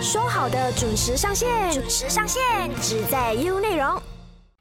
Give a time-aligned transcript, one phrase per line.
[0.00, 2.42] 说好的准时上线，准时上线，
[2.82, 4.00] 只在 U 内容。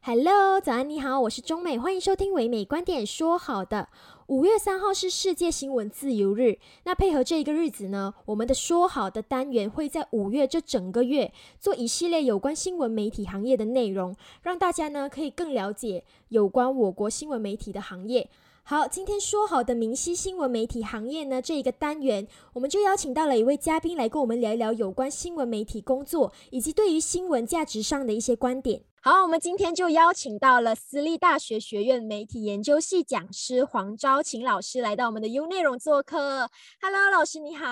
[0.01, 3.05] Hello，早安，你好，我是中美，欢迎收听唯美观点。
[3.05, 3.89] 说好的，
[4.27, 18.29] 五月三号是世界新闻自由日，那配合这一个日子呢，我们的说好的单元会在五月这整个月做一系列有关新闻媒体行业的内容，让大家呢可以更了解有关我国新闻媒体的行业。
[18.67, 28.81] 好，今天说好的明晰新闻媒体行业呢，这一个单元，我们就邀请到了一位嘉宾来跟我们聊一聊有关新闻媒体工作以及对于新闻价值上的一些观点。
[29.03, 36.49] 好，我们今天就邀请到了私立大学学院媒体研究系讲师黄昭琴老师来到我们的 U 内容做客。
[36.81, 37.65] Hello，老师你好。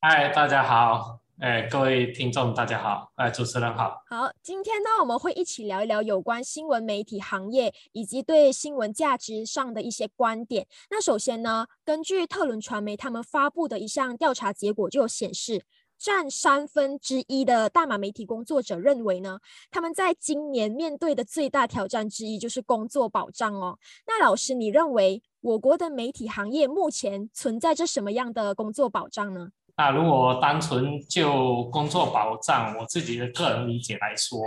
[0.00, 4.02] 嗨，大家好，哎，各位听众大家好，哎，主持人好。
[4.08, 10.66] 好，今天呢，我们会一起聊一聊有关新闻媒体行业以及对新闻价值上的一些观点。
[10.90, 15.64] 那首先呢，根据特伦传媒他们发布的一项调查结果就显示。
[15.98, 19.38] 占三分之一的大马媒体工作者认为呢，
[19.70, 23.78] 他们在今年面对的最大挑战之一就是工作保障哦。
[24.08, 29.50] 那老师，你认为我国的媒体行业目前存在着什么样的工作保障呢？
[29.74, 34.38] 那如果单纯就工作保障，我自己的个人理解来说，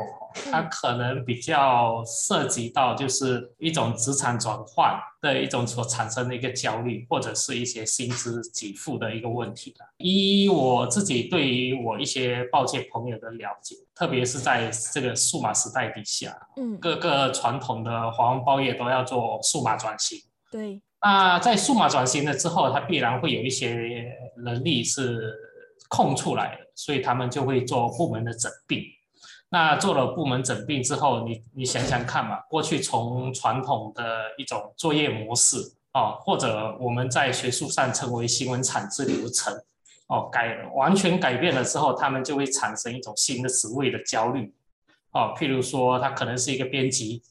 [0.51, 9.85] 它可能比较涉及到就是一种职场转换的一种所产生的一个焦虑，或者是一些薪资给付的一个问题了。
[9.97, 20.19] 依我自己对于我一些报界朋友的了解，特别是在这个数码时代底下，嗯，各个传统的华文报业都要做数码转型。
[20.51, 20.79] 对。
[21.07, 25.31] 那在数码转型了之后，它必然会有一些能力是
[25.87, 28.81] 空出来的，所以他们就会做部门的整并。
[29.49, 34.03] 那做了部门整并之后，你你想想看嘛，过去从传统的
[34.39, 35.57] 一种作业模式
[35.93, 39.53] 哦，或者我们在学术上称为新闻产制流程
[40.07, 44.51] 哦，改完全改变了之后，他们就会产生一种新的职位的焦虑
[45.11, 47.21] 哦，譬如说他可能是一个编辑，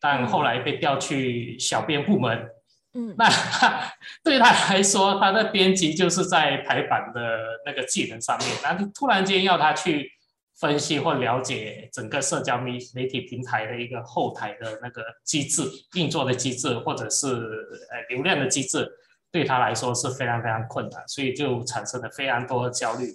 [0.00, 2.48] 但后来被调去小编部门。
[2.94, 3.28] 嗯，那
[4.24, 7.20] 对他来说，他的编辑就是在排版的
[7.66, 10.10] 那个技能上面，那突然间要他去
[10.58, 15.62] 分析或了解整个社交媒媒体平台的一个后台的那个机制
[15.94, 18.90] 运作的机制，或者是呃流量的机制，
[19.30, 23.06] 对他来说是非常非常困难，所以就产生了非常多的焦虑。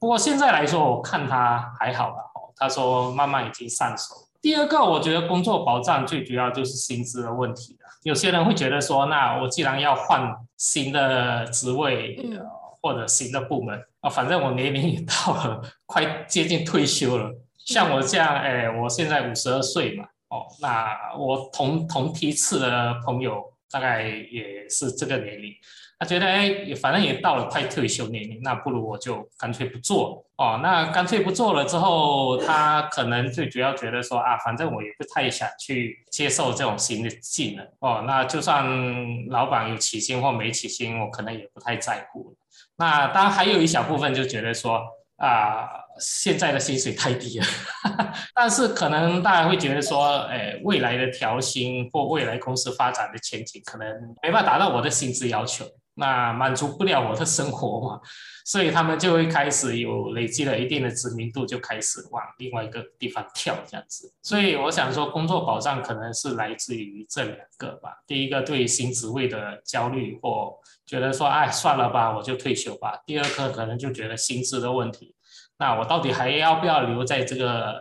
[0.00, 4.14] 不过现在来说，我看他还好了哦，他说慢慢已经上手。
[4.40, 7.87] 第二个，我觉得工作保障最主要就是薪资的问题了。
[8.08, 12.42] 有些人会觉得说，那我既然要换新的职位，呃、
[12.80, 17.30] 或者新的部门啊，反正我年龄也到了，快接近退休了。
[17.66, 25.52] 像我这样，哎，我现在五十二岁嘛，哦，那我同同梯次的朋友大概也是这个年龄。
[25.98, 30.60] 他觉得哎，反正也到了快退休年龄，那不如我就干脆不做哦。
[30.62, 38.04] 那干脆不做了之后，他可能最主要觉得说啊，反正我也不太想去接受这种新的技能哦。
[38.06, 38.64] 那就算
[39.26, 42.32] 老板有起薪或没起薪，我可能也不太在乎。
[42.76, 44.80] 那当然还有一小部分就觉得说
[45.16, 45.66] 啊，
[45.98, 47.46] 现在的薪水太低了，
[48.36, 53.88] 但是可能大家会觉得说，哎，未来的调薪或未来公司发展的前景可能
[54.22, 55.64] 没办法达到我的薪资要求。
[55.98, 58.00] 那满足不了我的生活嘛，
[58.44, 64.12] 所以他们就会开始有累积了一定的知名度，就开始往另外一个地方跳这样子。
[64.22, 67.90] 所以我想说，工作保障可能是来自于这两个吧。
[68.06, 70.54] 第一个对新职位的焦虑，或
[70.86, 72.96] 觉得说，哎，算了吧，我就退休吧。
[73.04, 75.16] 第二个可能就觉得薪资的问题，
[75.58, 77.74] 那我到底还要不要留在这个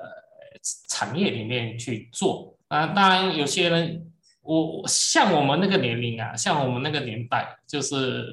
[0.89, 2.57] 产业里面去做？
[2.69, 4.06] 啊，当然有些人。
[4.47, 8.25] 我像我们那个年龄啊，像我们那个年代，就是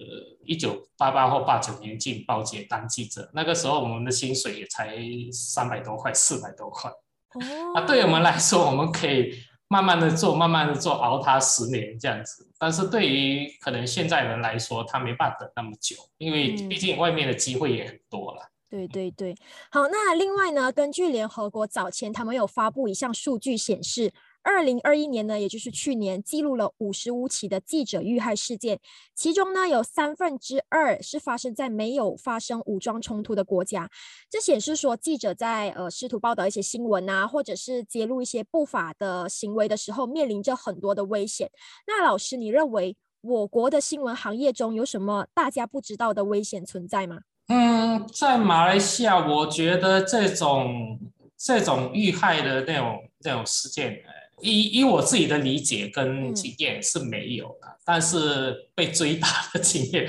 [0.44, 4.96] 一九八八或八九年进报界当记者，那个时候我们的薪水也才
[5.32, 6.88] 三百多块、四百多块。
[7.32, 9.34] 哦，啊对我们来说，我们可以
[9.66, 12.48] 慢慢的做，慢慢的做，熬它十年这样子。
[12.60, 18.52] 但是对于可能现在人来说，他没办法等那么久，因为毕竟外面的机会也很多了。
[18.70, 19.34] 对对对，
[19.68, 24.12] 好，那另外呢，根据联合国早前他们有发布一项数据显示。
[24.44, 28.78] 二零二一年呢，也就是去年，记录了五十五起的记者遇害事件，
[29.14, 33.90] 其中呢有三分之二是发生在没有发生武装冲突的国家。
[34.28, 41.50] 这显示说，记者在呃试图报道一些新闻啊，或者是揭露一些不法的行为的时候，面临着很多的危险。
[41.86, 47.20] 那老师，你认为我国的新闻行业中有什么大家不知道的危险存在吗？
[47.48, 51.00] 嗯，在马来西亚，我觉得这种
[51.38, 54.02] 这种遇害的那种那种事件。
[54.40, 60.08] 以以我自己的理解跟经验是没有的，但是被追打的经验，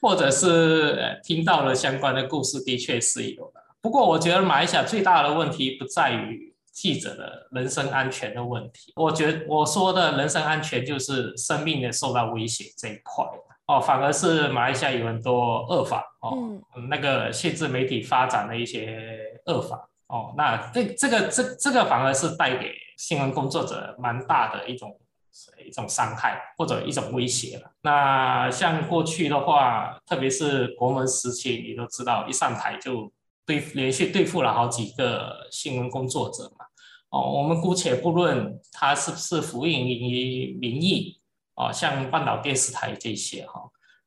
[0.00, 3.60] 或者是听到了相关的故事，的确是有的。
[3.80, 13.24] 不过我觉得马来西亚最大的问题不在于记者的人身安全的问题，我觉得我说的人身安全就是生命的受到威胁这一块。
[13.66, 25.00] 哦，反而是马来西亚有很多恶法哦，那个限制媒体发展的一些恶法哦，那这这个这这个反而是带给新闻工作者蛮大的一种。
[25.64, 27.72] 一种伤害或者一种威胁了。
[27.82, 33.10] 那像过去的话，特别是国门时期，你都知道，一上台就
[33.46, 36.66] 对连续对付了好几个新闻工作者嘛。
[37.10, 41.20] 哦，我们姑且不论他是不是服膺于民意，
[41.54, 43.62] 哦，像半岛电视台这些哈，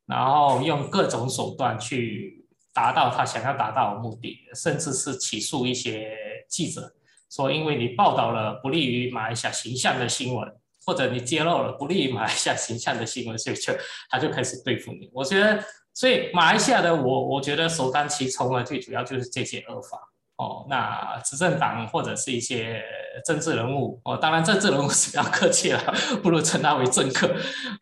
[0.05, 6.17] 然后用各种手段去达到他想要达到的目的，甚至是起诉一些
[6.49, 6.93] 记者，
[7.33, 10.47] 说因为你报道了不利于马来西亚形象的新闻。
[10.85, 13.71] 或者你揭露了不利于马来西亚形象的新闻， 所以就
[14.09, 15.09] 他就开始对付你。
[15.13, 15.63] 我觉得，
[15.93, 19.97] 所以马来西亚的我，我觉得首当其冲的最主要就是这些恶法
[20.35, 20.65] 哦。
[20.69, 22.83] 那执政党或者是一些
[23.25, 25.79] 政治人物哦，当然政治人物是比较客气了，
[26.21, 27.33] 不如称他为政客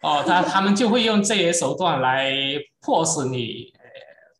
[0.03, 0.23] 哦。
[0.23, 2.31] 他他们就会用这些手段来
[2.81, 3.73] 迫使你。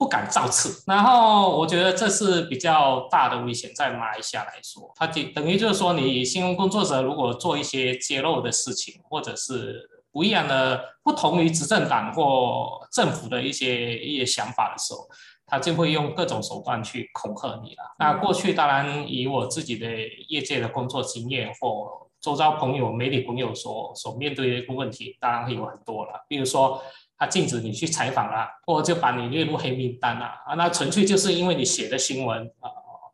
[0.01, 15.07] 不敢造次，然后我觉得这是比较大的危险，在马来西亚来说，它等等于就是说，你新闻工作者如果做一些揭露的事情，或者是不一样的、不同于执政党或政府的一些一些想法的时候，
[15.45, 17.95] 他就会用各种手段去恐吓你了。
[17.99, 19.87] 那过去当然以我自己的
[20.29, 26.81] 业界的工作经验或周遭朋友、媒体朋友所所面对的一个问题，当然有很多了，比如说。
[27.21, 32.65] 他禁止你去采访啦，或者就把你列入黑名单啦，啊，那纯粹就是因为你写的新闻啊，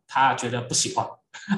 [0.06, 1.06] 他觉得不喜欢，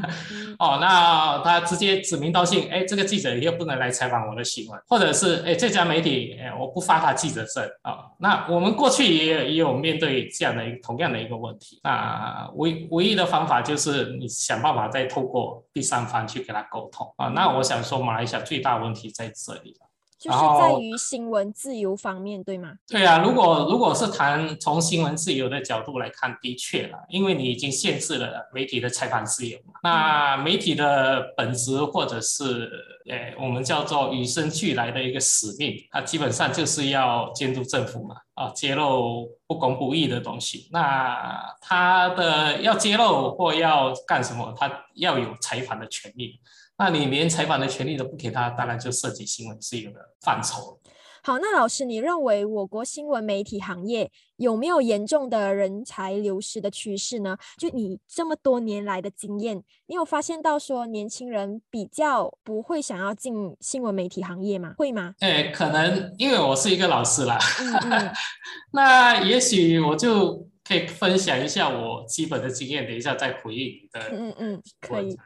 [0.59, 7.65] 哦，那他直接指名道姓，哎，这个记者又不能来采访我的新闻，或者是哎，这家媒体，哎，我不发他记者证。
[7.83, 17.15] 啊，那我们过去也也有面对这样的一同样的一个问题，那唯唯一的方法就是你想办法再透过第三方去跟他沟通。
[17.17, 19.90] 啊，那我想说马来西亚最大问题在这里了。
[20.21, 22.75] 就是在于新闻自由方面，对吗？
[22.87, 29.73] 对啊，如果如果是谈从新闻自由的角度来看，的确了，因为你已经限制了媒体的采访自由嘛。
[29.83, 32.71] 那媒体的本质或者是
[33.09, 40.69] 诶，我们叫做与生俱来的一个使命，它基本上就是要监督政府嘛，啊，揭露不公不义的东西。
[40.71, 46.39] 那它的要揭露或要干什么，它要有采访的权利。
[46.81, 50.81] 那你连采访的权利都不给他，当然就涉及新闻自由的范畴。
[51.23, 57.37] 好，那老师，你认为我国新闻媒体行业有没有严重的人才流失的趋势呢？
[57.59, 64.73] 就你这么多年来的经验，你有发现到说年轻人比较不会想要进新闻媒体行业吗？
[64.79, 65.15] 会吗？
[65.21, 67.39] 哎，可能因为我是一个老师啦。
[67.61, 68.13] 嗯嗯。
[68.73, 70.49] 那也许我就。
[70.71, 74.01] 可以分享一下我基本的经验，等一下再回应你的。
[74.13, 75.19] 嗯嗯，可以。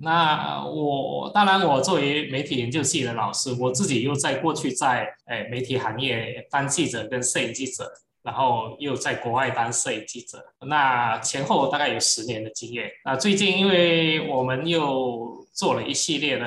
[0.00, 7.92] 那我当然，我作为媒体研究系的老师，我自己又在过去在诶媒体行业当记者跟摄影记者，
[8.22, 12.88] 然后又在国外当摄影记者，那前后大概有十年的经验。
[13.04, 16.46] 那最近因为我们又做了一系列的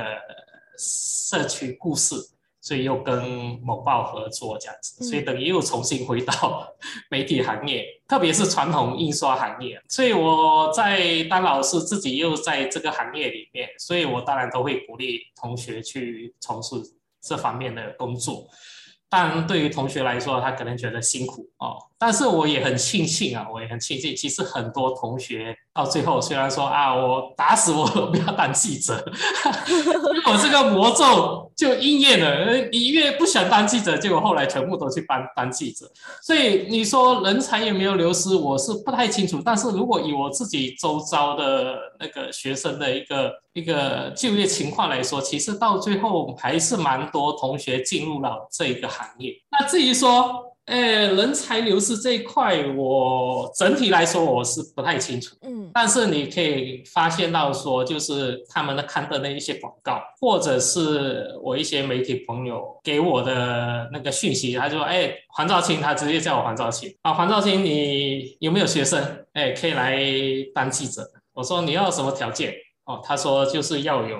[0.77, 2.15] 社区故事。
[2.67, 6.67] 所以又跟某报合作这样子，所以等于又重新回到
[7.09, 9.81] 媒体行业，特别是传统印刷行业。
[9.87, 16.75] 所以我在当老师，自己又在这个行业里面，所以我当然都会鼓励同学去从事
[17.21, 18.45] 这方面的工作。
[19.07, 21.77] 但对于同学来说，他可能觉得辛苦哦。
[21.99, 29.03] 但是我也很庆幸啊，我也很庆幸，其实很多同学到最后虽然说啊，我打死我不要当记者，
[30.29, 32.67] 我这个魔咒就应验了。
[32.69, 35.89] 一越不想当记者，结果后来全部都去当当记者。
[36.21, 39.41] 所以你说人才有没有流失，我是不太清楚。
[39.43, 49.33] 但是如果以我自己周遭的那个学生的一个一个就业情况来说，其实到最后还是蛮多同学进入了这一个行业。
[49.49, 55.33] 那至于说，哎，人才流失这一块，我整体来说我是不太清楚。
[55.43, 69.01] 嗯，但是你可以发现到说，就是他们的刊登的一些广告，或者是我一些媒体朋友给我的那个讯息，他就说：“哎，黄兆清，他直接叫我黄兆清啊，黄兆清，你有没有学生？
[69.31, 69.97] 哎，可以来
[70.53, 74.17] 当记者。”我说：“你要什么条件？”哦，他说：“就是要有。”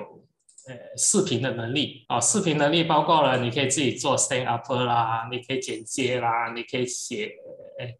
[0.68, 7.32] 呃，视频的能力啊，视频能力包括了，你可以自己做 stand up 啦，你可以剪接啦，你可以写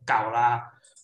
[0.05, 0.63] 稿啦，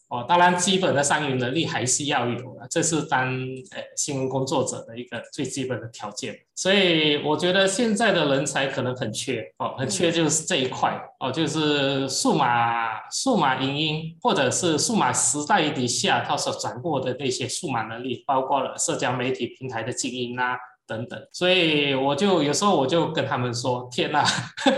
[0.09, 3.30] 哦，当然基本的商业能力还是要有的，这是当
[3.71, 6.38] 呃新闻工作者的一个最基本的条件。
[6.54, 20.59] 所以我觉得现在的人才可能很缺哦，很缺就是这一块哦，就是数码数码影音或者是数码时代底下他所掌握的那些数码能力，包括了社交媒体平台的经营啊。
[20.87, 24.25] 等等，所以我就有时候我就跟他们说：“天哪，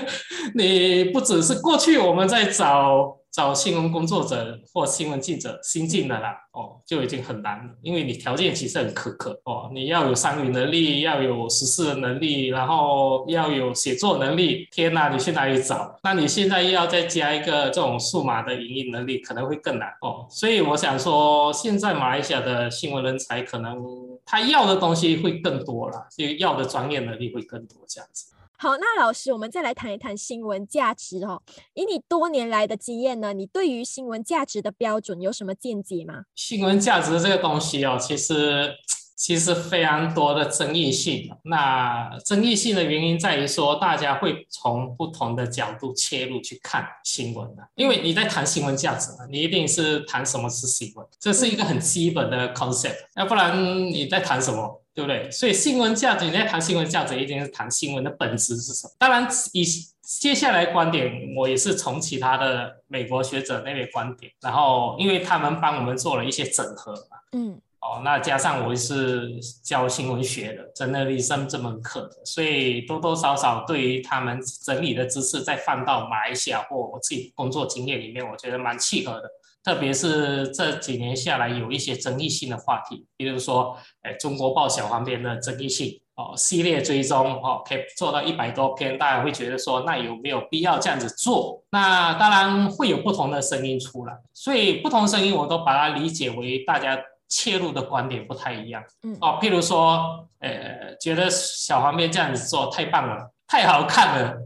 [0.54, 14.66] 你不只是过去我们在找。”找新闻工作者或新闻记者新进的啦，哦，就已经很难了，因为你条件其实很苛刻哦，你要有商语能力，要有实事的能力，然后要有写作能力。
[14.72, 15.94] 天哪，你去哪里找？
[16.02, 20.26] 那你现在又要再加一个这种数码的营运能力，可能会更难哦。
[20.30, 23.84] 所以我想说，现在马来西亚的新闻人才可能
[24.24, 28.32] 他要的东西会更多了，就要的专业能力会更多这样子。
[28.58, 31.42] 好，那老师，我们再来谈一谈新闻价值哦。
[31.74, 36.22] 以你多年来的经验呢，你对于新闻价值的标准有什么见解吗？
[36.34, 38.74] 新闻价值这个东西哦，其实
[39.14, 41.30] 其实非常多的争议性。
[41.44, 47.62] 那争议性的原因在于说，大家会从不同的角度切入去看新闻的。
[47.74, 52.96] 因为你在谈新闻价值，你一定是谈什么是新闻，这是一个很基本的 concept。
[53.16, 54.82] 要不然你在谈什么？
[54.96, 55.30] 对不对？
[55.30, 58.94] 所以新闻价值，你在谈新闻价值，一定是谈新闻的本质是什么。
[58.98, 59.62] 当然，以
[60.00, 79.28] 接下来观点，我也是从其他的美国学者那边观点，然后因为他们帮我们做了一些整合嘛，嗯，哦，那加上我是教新闻学的，真的理上这门课的，所以多多少少对于他们整理的知识，再放到马来西亚或我自己工作经验里面，我觉得蛮契合的。
[79.66, 91.60] 特别是这几年下来，有一些争议性的话题，比如说，哎，中国报小黄片的争议性哦，系列追踪哦，可以做到一百多篇，大家会觉得说，那有没有必要这样子做？
[91.70, 96.96] 那当然会有不同的声音出来，所以不同声音我都把它理解为大家
[97.28, 98.80] 切入的观点不太一样。
[99.02, 104.36] 嗯，哦，譬如说，呃，觉得小黄片这样子做太棒了，太好看了。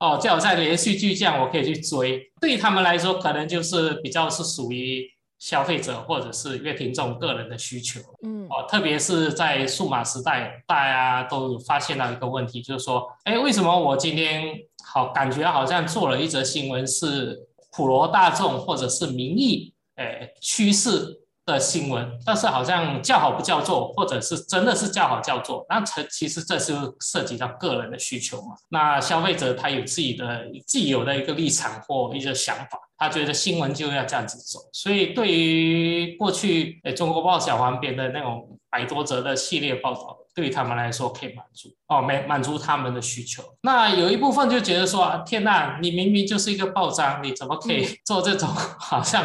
[0.00, 2.22] 哦，最好在连续剧这样，我可以去追。
[2.40, 5.04] 对于他们来说，可能就是比较是属于
[5.40, 8.00] 消费者或者是乐听众个人的需求。
[8.22, 17.36] 嗯，哦，特别是在数码时代，大家都发现到一个问题，就是说，哎，为什么我今天好感觉好像做了一则新闻是
[17.72, 21.17] 普罗大众或者是民意，哎，趋势。
[21.52, 28.54] 的新闻，但是好像叫好不叫座，或者是真的是叫好叫座，那其其实这是涉及到个人的需求嘛。
[28.68, 34.60] 那消费者他有自己的既有的一个立场或一个想法，他觉得新闻就要这样子走。
[34.72, 43.42] 所以对于过去诶中国报小黄编的那种百多则的系列报道，对于他们来说可以满足哦，满满足他们的需求。
[43.62, 48.46] 那有一部分就觉得说，天呐，你明明就是一个报章，你怎么可以做这种
[48.78, 49.24] 好像？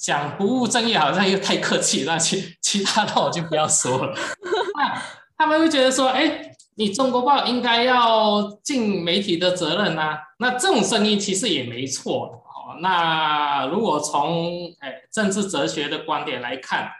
[0.00, 4.14] 讲不务正业好像又太客气，那其其他的我就不要说了。
[4.76, 5.02] 那
[5.36, 10.18] 他们会觉得说，哎，你中国报应该要尽媒体的责任呐。
[10.38, 12.78] 那这种声音其实也没错哦。
[12.80, 16.90] 那如果从哎政治哲学的观点来看，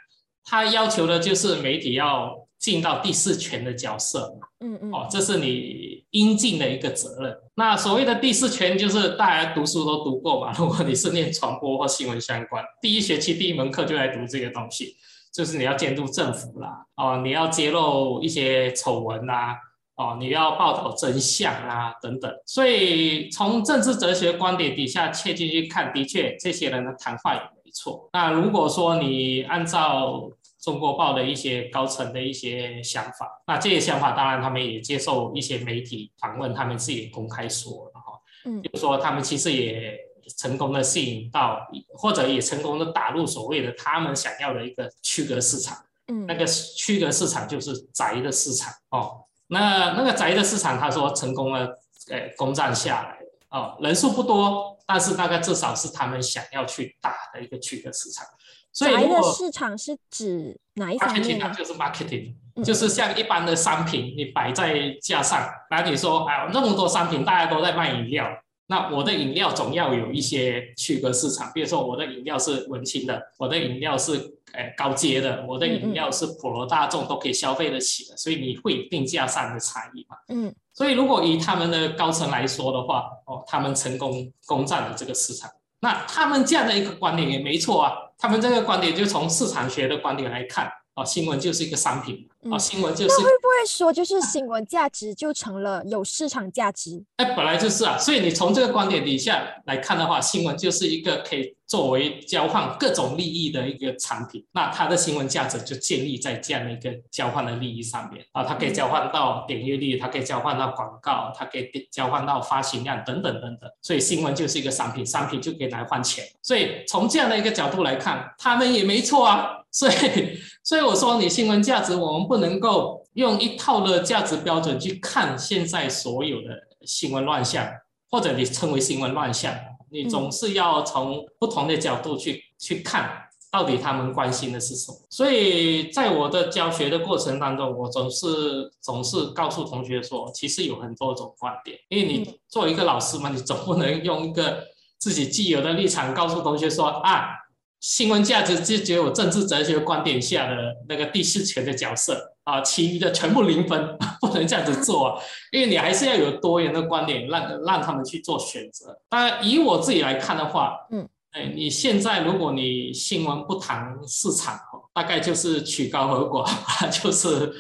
[0.45, 2.42] 他要求的就是媒体要。
[2.63, 7.37] 尽到第四权的角色嘛，嗯嗯，哦，这是你应尽的一个责任。
[7.57, 10.53] 那所谓的第四权，就是大家读书都读过嘛。
[10.57, 14.95] 如果你是念传播或新闻相关，第一学期第一门课就来读这个东西，
[15.35, 19.59] 就是你要监督政府啦，哦，你要揭露一些丑闻啦，
[19.97, 22.33] 哦，你要报道真相啊，等等。
[22.47, 28.09] 所以从政治哲学观点底下切进去看，的确这些人的谈话也没错。
[28.13, 30.31] 那如果说你按照
[30.63, 39.99] 中国报的一些高层的一些想法，那这些想法当然他们也接受一些媒体访问，他们自己公开说了哈，嗯，就说他们其实也
[40.39, 45.77] 成功的吸引到，或者也成功的打入所谓的他们想要的一个区隔市场，
[46.07, 51.77] 嗯，那个区隔市场就是宅的市场哦，那那个宅的市场，他说成功了，
[52.09, 53.19] 呃，攻占下来
[53.51, 58.25] 哦，人数不多，但是大概至少是他们想要去打的一个区隔市场。
[58.73, 61.53] 宅的市场是指哪一方面呢？
[61.57, 68.27] 就是 marketing，就是像一般的商品，你摆在架上，然后你说，哎，那么多商品，大家都在卖饮料，
[68.69, 71.51] 那我的饮料总要有一些区隔市场。
[71.55, 74.19] 比如说，我的饮料是文青的，我的饮料是
[74.53, 80.17] 哎高阶的，我的饮料是普罗大众都可以消费得起的，所以你会定价上的差异嘛？
[80.29, 85.51] 嗯，所以如果以他们的高层来说的话，哦，他们成功攻占了这个市场，
[85.81, 87.93] 那他们这样的一个观点也没错啊。
[88.23, 97.03] 他们这个观点就从市场学的观点来看，哦，新闻就是一个商品，哦，嗯新闻就是那会不会说，就是新闻价值就成了有市场价值？
[97.17, 104.45] 哎，本来就是啊，所以你从这个观点底下来看的话，新闻就是一个可以作为交换各种利益的一个产品。
[104.53, 113.71] 那它的新闻价值就建立在这样的一个交换的利益上面啊，它可以交换到点阅率，它可以交换到广告，它可以交换到发行量等等等等。
[113.81, 116.23] 所以新闻就是一个商品，商品就可以来换钱。
[116.43, 119.61] 所以从这样的一个角度来看，他们也没错啊。
[119.75, 126.51] 所以，所以我说你新闻价值，我们不能够用一套的价值标准去看现在所有的
[126.83, 127.69] 新闻乱象，
[128.09, 129.53] 或者你称为新闻乱象，
[129.91, 133.11] 你总是要从不同的角度去去看，
[133.51, 134.99] 到底他们关心的是什么。
[135.11, 144.65] 所以在我的教学的过程当中，我总是总是告诉同学说，其实有很多种观点，因为你作为一个老师嘛，你总不能用一个
[144.97, 147.42] 自己既有的立场告诉同学说啊。
[147.83, 150.57] 新闻价值就只有政治哲学观点下的
[150.89, 158.97] 那个第四权的角色啊，其余的全部零分， 不能这样子做啊，因为你还是要有多元的观点，让让他们去做选择。
[159.09, 164.57] 当然，以我自己来看的话，嗯，哎，你现在如果你新闻不谈市场，
[164.95, 166.49] 大概就是曲高和寡，
[167.03, 167.53] 就是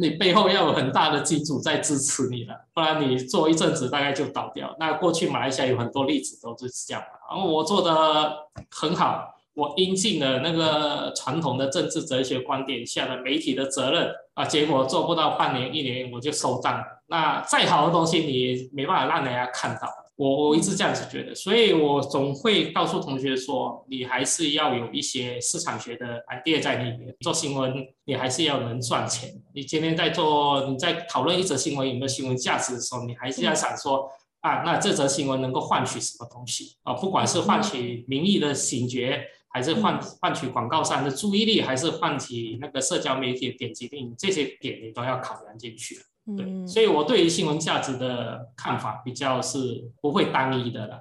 [0.00, 4.74] 你背后要有很大的基础在支持你了，不然你做一阵子大概就倒掉。
[4.80, 8.36] 那过去马来西亚有很多例子都是这样的，然后我做的
[8.68, 9.36] 很好。
[9.54, 16.84] 我应尽了那个传统的政治哲学观点下的媒体的责任啊，结果做不到半年一年我就收账了。
[17.08, 27.12] 那再好的东西你也没办法让人家看到，我我一直这样子觉得，所以我总会告诉同学说，你还是要有一些市场学的 idea 在里面。
[27.20, 29.28] 做新闻你还是要能赚钱。
[29.52, 34.08] 你今天在做你在讨论一则新闻有没有新闻价值的时候，你还是要想说
[34.40, 36.94] 啊，那这则新闻能够换取什么东西啊？
[36.94, 39.26] 不管是换取民意的醒觉。
[39.52, 45.98] 还是换换取广告商的注意力，还是换取那个社交媒体的点击率，这些点你都要考量进去。
[46.36, 50.98] 对，所以我对于新闻价值的看法比较是不会单一的了。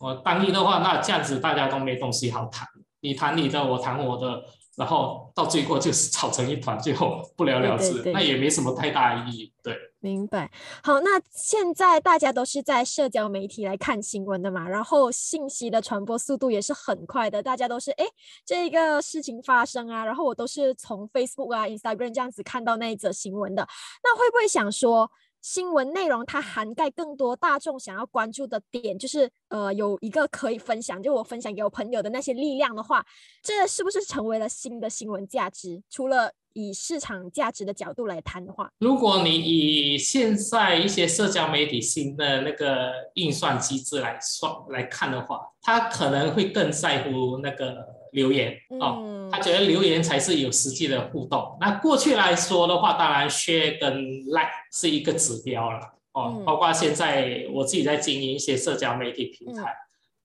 [0.00, 2.66] 我单一的话，那这样子大家都没东西好谈，
[3.00, 4.42] 你谈你的，我谈我的，
[4.76, 9.52] 然后到最后就是吵成一团，最后不了了之，那也没什么太大意义。
[9.62, 9.76] 对。
[10.00, 10.50] 明白，
[10.82, 18.04] 好，那现在大家都是在社交媒体来看新闻的嘛，然后信息的传播速度也是很快的，大家都是哎
[18.44, 23.64] 这个事情发生啊，然后我都是从 Facebook 啊、Instagram 这样子看到那一则新闻的，
[24.02, 25.08] 那会不会想说？
[25.42, 33.04] 新闻内容它涵盖更多大众想要关注的点，就是呃有一个可以分享，就我分享给我朋友的那些力量的话，
[33.42, 35.82] 这是不是成为了新的新闻价值？
[35.90, 48.00] 除了以市场价值的角度来谈的话，如果你以现在一些社交媒体新的那个运算机制来算来看的话，它可能会更在乎那个。
[48.12, 51.56] 留言哦，他觉得留言才是有实际的互动。
[51.58, 55.80] 那过去来说的话，当然 share 跟 like 是一个指标了
[56.12, 56.42] 哦。
[56.44, 59.74] 包括现在我自己在经营一些社交媒体平台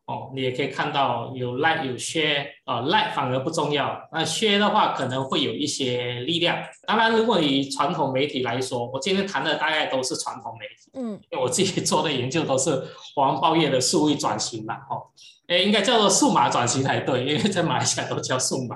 [0.08, 3.98] 哦，你也可以看到有 like 有 share 啊，like 反而不重要。
[4.12, 6.58] 那 share 的话可能会有一些力量。
[6.86, 12.84] 当然，如果以传统媒体来说，我今天谈的大概都是传统媒体，嗯，因为我自己做的研究都是
[13.16, 15.08] 黄报业的数位转型嘛，哦。
[15.48, 18.76] 哎，应该叫做数码转型才对，因为在马来西亚都叫数码。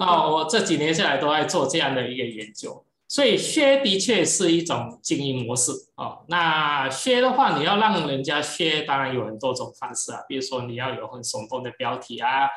[0.00, 6.24] 哦，我这几年下来都在做这样的一个研究，所以削的确是一种经营模式哦。
[6.26, 12.48] 那削的话，你要让人家削，当然有很多种方式啊，比如说你要有很耸动的标题啊，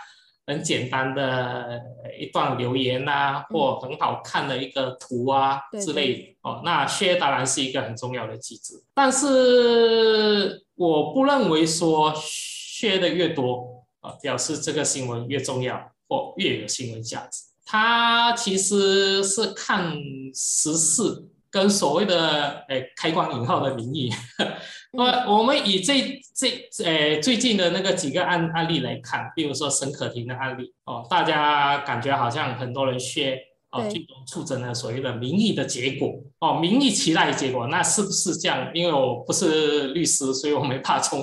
[0.47, 1.79] 很简单的
[2.19, 6.63] 一段留言呐，或很好看的一个图啊之类哦。
[6.65, 12.11] 那削当然是一个很重要的机制，但是我不认为说。
[12.79, 17.43] 缺的越多啊，表示这个新闻越重要或越有新闻价值。
[17.65, 19.93] 它其实是看
[20.33, 24.09] 时事跟所谓的诶开关引号的名义。
[24.93, 33.37] 那我们以这这诶最近的那个几个案案例来看，比如说沈可婷的案例哦，大家感觉好像很多人缺
[33.71, 38.71] 哦，最终促成了所谓的民意的结果哦，民意期待结果，那是不是这样？
[38.73, 41.21] 因为我不是律师，所以我没怕从。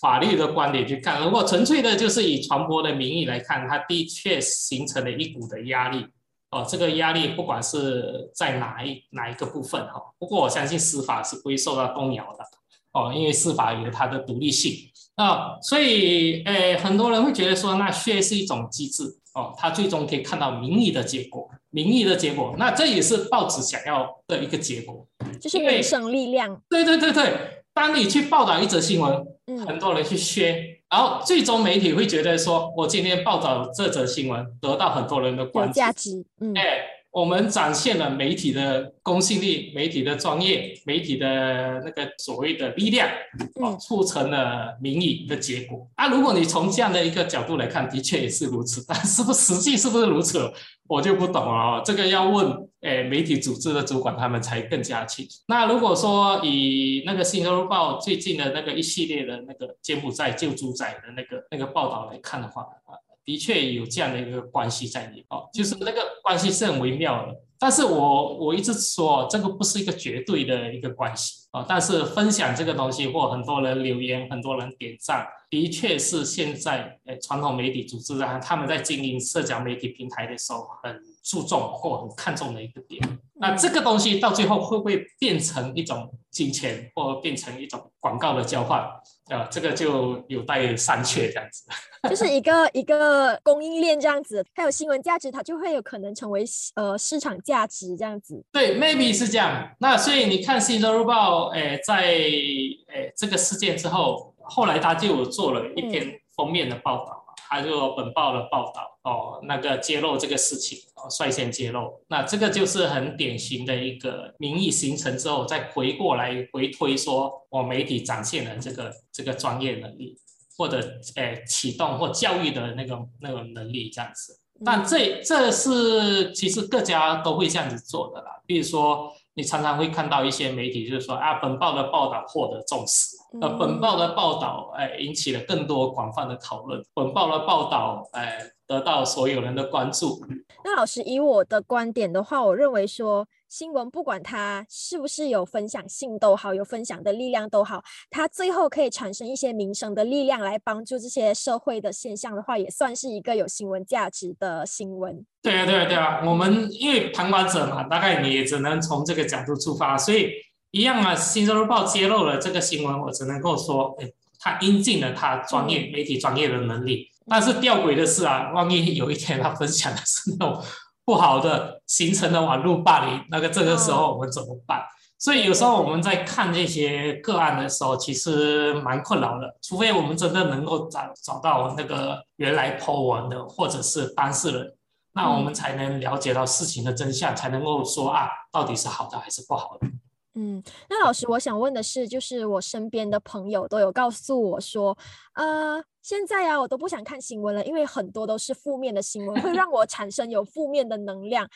[0.00, 6.06] 法律的观点去看，如果纯粹的就是以传播的名义来看，它的确形成了一股的压力
[6.50, 6.66] 哦。
[6.68, 12.44] 这个压力不管是在哪一哪一个部分哈，不过我相信司法是不会受到动摇的
[12.92, 14.72] 哦，因为司法有它的独立性
[15.16, 15.58] 啊。
[15.62, 25.06] 所以，诶，很多人会觉得说，那血是一种机制哦，它最终可以看到民意的结果，民意的结果，那这也是报纸想要的一个结果，
[25.40, 26.60] 就是民生力量。
[26.68, 27.61] 对对对对。
[27.74, 29.24] 当你去报道一则新闻，
[29.66, 36.80] 很多人去削，然后最终媒体会觉得说，我今天报道这则新闻得到很多人的关注，价值，哎，
[37.10, 43.08] 我们展现了媒体的公信力、媒体的专业、媒体的那个所谓的力量，
[43.54, 45.88] 哦，促成了民意的结果。
[45.94, 50.52] 啊，如果你从这样的一个角度来看，的确也是如此，但是不实际是不是如此？
[50.88, 55.36] 我就不懂了哦，这个要问诶媒体组织的主管他们才更加清楚。
[55.48, 67.34] 那如果说以那个《新洲日报》最近的那个一系列的那个柬埔寨救猪仔的那个那个报道来看的话，啊，的确有这样的一个关系在里面哦，就是那个关系是很微妙的。
[67.58, 83.00] 但是我我一直说这个不是一个绝对的一个关系啊，但是分享这个东西或很多人留言，很多人点赞，的确是现在诶传统媒体组织啊，他们在经营社交媒体平台的时候很注重或很看重的一个点。
[83.34, 88.80] 那这个东西到最后会不会变成一种金钱，或变成一种广告的交换？
[89.26, 91.64] 啊，这个就有待商榷这样子。
[92.10, 98.44] 就是一个一个供应链这样子，它有新闻价值，它就会有可能成为呃市场价值这样子。
[98.52, 99.70] 对，maybe 是这样。
[99.78, 112.00] 那所以你看《新洲日报》诶，在诶这个事件之后，后来他就有做了一篇封面的报道嘛，他就本报的报道哦，那个揭露这个事情哦，率先揭露。
[112.08, 120.18] 那这个就是很典型的一个民意形成之后，再回过来回推说，我媒体展现了这个这个专业能力。
[120.54, 120.78] 或者
[121.16, 128.38] 诶启动或教育的那个那种能力这样子，但这这是其实各家都会这样子做的啦。
[128.46, 140.20] 比如说，你常常会看到一些媒体就是说啊，本报的报道获得重视，呃，本报的报道诶引起了更多广泛的讨论，本报的报道诶得到所有人的关注。
[140.64, 143.26] 那老师以我的观点的话，我认为说。
[143.52, 155.26] 新闻不管它是不是有分享性都好，有分享的力量都好，它最后可以产生一些民生的力量来帮助这些社会的现象的话，也算是一个有新闻价值的新闻。
[155.42, 160.30] 对啊，对啊，对啊，我们因为旁观者嘛，大概你也只能从这个角度出发，所以
[160.70, 161.14] 一样啊。
[161.14, 164.10] 新洲日报揭露了这个新闻，我只能够说，哎，
[164.40, 167.06] 他应尽了他专业媒体专业的能力。
[167.26, 170.64] 但是吊诡的是啊，万一有一天他分享的是那种。
[171.04, 174.82] 不好的形成了网络霸凌，那个这个时候我们怎么办？
[175.18, 179.58] 所以有时候我们在看这些个案的时候，其实蛮困扰的。
[179.60, 184.74] 除非我们真的能够找找到那个原来破文的或者是当事人，
[185.12, 189.86] 那我们才能了解到事情的真相，才能够说啊，到底是好的还是不好的。
[190.34, 194.96] 嗯，那老师，我想问的是，就是我身边的朋友都有告诉我说，
[195.34, 201.46] 呃，现在啊，我都不想看新闻了，因为很多都是负面的新闻，会让我产生有负面的能量。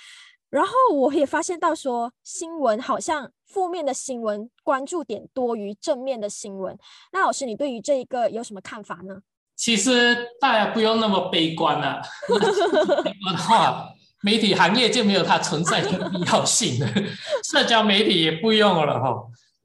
[0.51, 6.79] 然后我也发现到说，新闻好像负面的新闻关注点多于正面的新闻。
[7.13, 9.23] 那老师，你对于这一个有什么看法呢？
[9.57, 13.89] 其实大家不用那么悲观了，悲观的话。
[14.23, 16.89] 媒体行业就没有它存在的必要性了，
[17.45, 19.15] 社交媒体也不用了哈。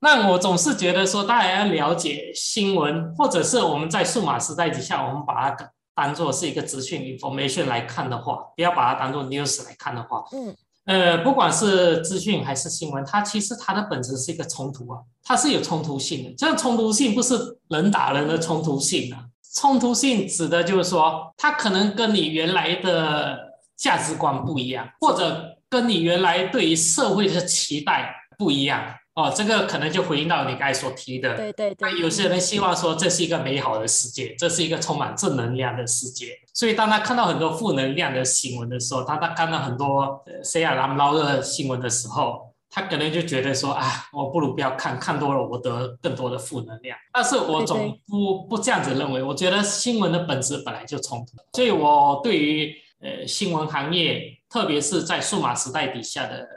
[0.02, 16.34] 那我总是觉得说，大家要了解新闻，或者是我们在数码时代底下，我们把它当做是一个资讯 information 来看的话，不要把它当做 news 来看的话，嗯，呃，不管是资讯还是新闻，它其实它的本质是一个冲突啊，它是有冲突性的。
[16.36, 17.38] 这样冲突性不是
[17.70, 19.24] 人打人的冲突性啊，
[19.56, 23.51] 冲突性指的就是说，它可能跟你原来的。
[23.82, 28.80] 价值观不一样，或者跟你原来对于社会的期待不一样
[29.16, 31.36] 哦，这个可能就回应到你刚才所提的。
[31.36, 32.00] 对对对。
[32.00, 46.96] 有些人希望说这是一个美好的世界，这是一个充满正能量的世界，所以当他看到很多负能量的新闻的时候，他他看到很多谁啊拉捞的新闻的时候，他可能就觉得说啊，我不如不要看，看多了我得更多的负能量。
[47.12, 52.72] 但是我总不不这样子认为，我觉得新闻的本质本来就冲突，所以我对于。
[53.02, 56.48] 呃，新闻行业，特别是在数码时代底下的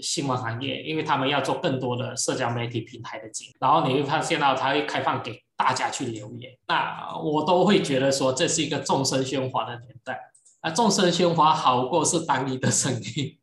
[0.00, 10.20] 新闻行业，因为他们要做更多的社交媒体平台的经营，然后你会发现到它会开放给大家去留言，那我都会觉得说这是一个众生喧哗的年代。
[10.60, 13.38] 啊众生喧哗好过是单一的声音，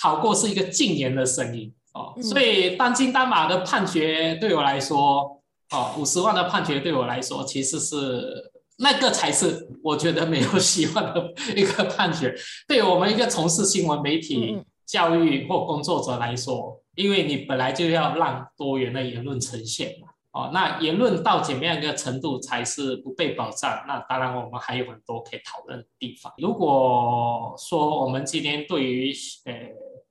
[0.00, 2.14] 好过是一个禁言的声音哦。
[2.22, 8.50] 所以当金单马的判决对我来说，哦，五十万的判决对我来说其实是。
[8.82, 12.34] 那个才是我觉得没有希望的一个判决。
[12.66, 23.84] 对我们一个从事新闻媒体教育或工作者来说，因为你本来就要让多元的言论呈现嘛，哦，那言论到怎么样一个程度才是不被保障？
[23.86, 26.32] 那当然我们还有很多可以讨论的地方。
[26.38, 29.12] 如果说我们今天对于
[29.44, 29.54] 呃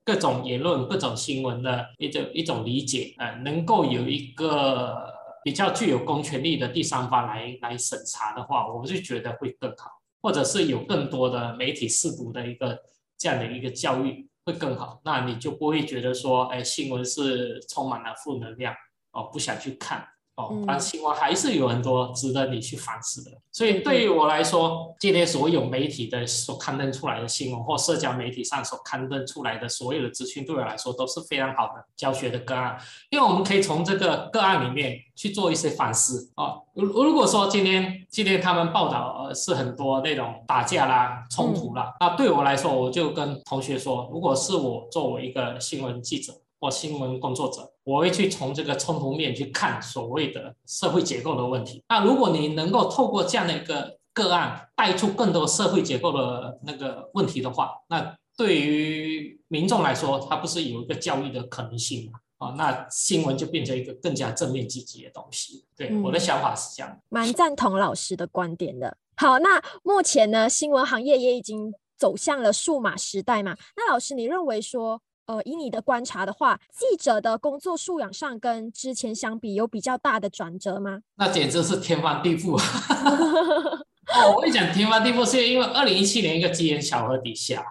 [0.02, 5.11] 各种言论、各种新闻的一种一种理解，呃，能够有一个。
[5.44, 12.78] 比较具有公权力的第三方来来审查的话，我就觉得会更好，或者是有更多的媒体试读的一个
[13.18, 15.00] 这样的一个教育会更好。
[15.04, 18.74] 那你就不会觉得说，哎，新闻是充满了负能量
[19.12, 20.06] 哦，不想去看。
[20.42, 23.30] 哦，但新闻还是有很多值得你去反思的。
[23.50, 32.78] 所以对于我来说，今天所有媒体的所刊登出来的新闻，或社交媒体上所刊登出来的所有的资讯，对我来说都是非常好的教学的个案。
[33.10, 36.30] 因为我们可以从这个个案里面去做一些反思。
[36.36, 46.32] 哦，如如果说今天今天他们报道呃是很多那种打架啦、冲突啦，那对我来说，我就跟同学说，如果是我作为一个新闻记者。
[46.62, 51.82] 或新闻工作者，我会去从这个冲突面去看所谓的社会结构的问题。
[51.88, 62.20] 那如果你能够透过这样的一个个案带出更多社会结构的那个问题的话，那对于民众来说，它不是有一个教育的可能性吗？
[62.38, 65.64] 啊，那新闻就变成一个更加正面积极的东西。
[65.76, 66.96] 对，我的想法是这样。
[67.08, 68.96] 蛮赞同老师的观点的。
[69.16, 73.56] 好，那目前呢，新闻行业也已经走向了数码时代嘛？
[73.76, 75.02] 那老师，你认为说？
[75.26, 81.00] 呃，以你的观察的话，记者的工作素养上跟之前相比有比较大的转折吗？
[81.16, 82.56] 那简直是天翻地覆。
[84.12, 87.64] 哦，我跟你讲，天翻地覆是因为二零一七年一个机缘巧合底下，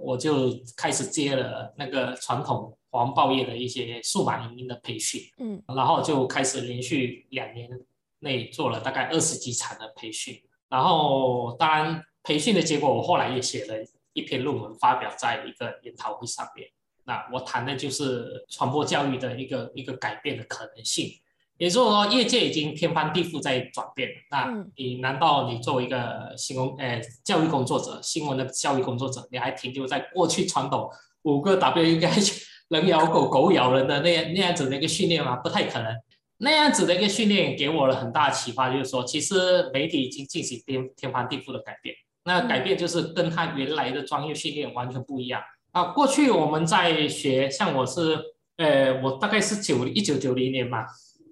[0.00, 7.70] 我就开始接了那个传统黄报业的一些数码影音的培训，嗯，然后就开始连续两年
[8.18, 13.74] 内做了大概二十几场的培训，然后当然培训的结果，我后来也写了
[14.12, 16.68] 一篇论文发表在一个研讨会上面。
[17.06, 21.10] 那我谈的就是传播教育的一个一个改变的可能性，
[21.56, 24.10] 也就是说，业界已经天翻地覆在转变。
[24.30, 30.90] 那你难道你作为一个新闻呃教育工作者，新闻的教育工作者，你还停留在过去传统
[31.22, 32.10] 五个 W 应该
[32.68, 35.36] 人咬狗狗咬人的那那样子的一个训练吗？
[35.36, 35.94] 不太可能。
[36.38, 41.94] 那样子的一个训练给我了很大的启发，就是说，其实媒体已经进行天天翻地覆的改变。
[42.24, 45.40] 那改变就是跟他原来的专业训练完全不一样。
[45.76, 48.18] 啊，过去我们在学，像我是，
[48.56, 50.86] 呃，我大概是九一九九零年嘛，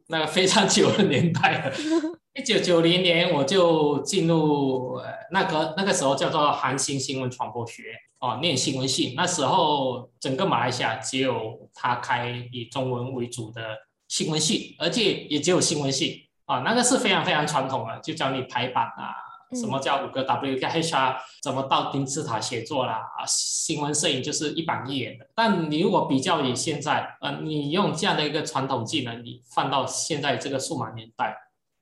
[0.09, 1.73] 那个非常久的年代了。
[2.39, 7.85] 一九九零年我就进入呃那个那个时候叫做韩星新闻传播学
[8.21, 9.15] 哦，念新闻系。
[9.17, 13.63] 那时候整个马来西亚只有他开以中文为主的
[14.09, 19.24] 新闻系，而且也只有新闻系啊，那个是非常非常传统的，就教你排版啊。
[19.53, 21.17] 什么叫五个 W 加 HR？
[21.43, 22.95] 怎么到金字塔写作啦？
[23.17, 25.27] 啊，新闻摄影就是一板一眼的。
[25.35, 31.37] 但你如果比较你现在，呃，你用这样的一个传统技能，你放到现在这个数码年代，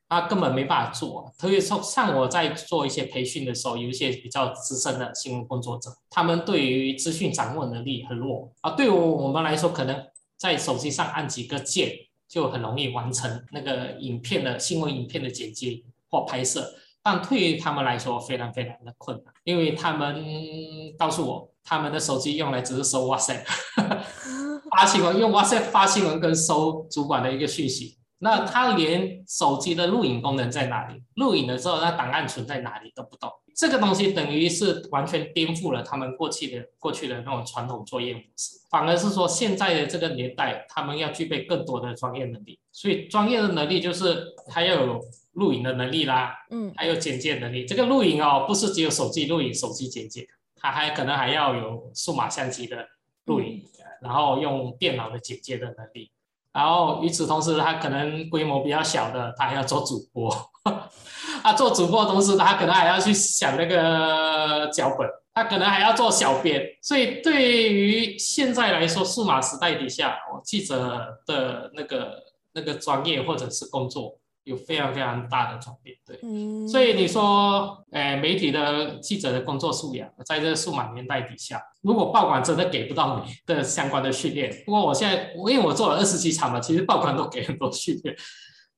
[0.09, 1.33] 他根本没办法做。
[1.39, 8.73] 特别说，像我在做一些培训的时候，有一些比较资深的新闻工作者，他们对于资讯掌握能力很弱啊。
[8.73, 11.93] 对于我们来说，可能在手机上按几个键
[12.29, 16.75] 就很容易完成那个影片的新闻影片的剪辑或拍摄。
[17.03, 20.25] 但对于他们来说非常非常的困难，因为他们
[20.97, 23.43] 告诉我，他们的手机用来只是收 WhatsApp
[24.71, 33.31] 发新闻，用 WhatsApp 发新闻跟收主管的一个讯息，那他连手机的录影功能在哪里，录影的时候那档案存在哪里都不懂。
[33.55, 42.59] 这个东西等于是完全颠覆了他们过去的过去的那种传统作业模式，反而是说现在的这个年代，他们要具备更多的专业能力。
[42.71, 45.01] 所以专业的能力就是他要有。
[45.35, 47.65] 录影的能力啦，嗯，还有剪接能力。
[47.65, 52.87] 这个录影哦，不是只有手机录影、手机剪接，它还可能还要有数码相机的
[53.25, 53.65] 录影，
[54.03, 56.11] 然后用电脑的剪接的能力。
[56.53, 60.31] 然后与此同时，他可能规模比较小的，他还要做主播。
[61.43, 66.63] 啊，做主播的同时，他可能还要去想那个脚本，他可能还要做小编。
[66.83, 72.23] 所以对于现在来说，数码时代底下，我记者的那个
[72.55, 74.19] 那个专业或者是工作。
[74.45, 76.19] 有非常非常大的转变，对，
[76.67, 88.17] 所以你说，呃，媒体的记者的工作素养，在这个数码年代底下，如果报馆真的给不到你的相关的训练，不过我现在，因为我做了二十几场嘛，其实报馆都给很多训练。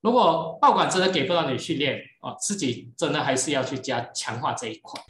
[0.04, 5.00] 如果报馆真的给不到你训练，哦，自己真的还是要去加强化这一块。